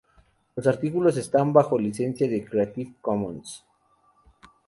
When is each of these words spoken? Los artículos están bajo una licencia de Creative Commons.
Los 0.55 0.65
artículos 0.65 1.15
están 1.17 1.53
bajo 1.53 1.75
una 1.75 1.83
licencia 1.83 2.27
de 2.27 2.43
Creative 2.43 2.95
Commons. 3.01 3.63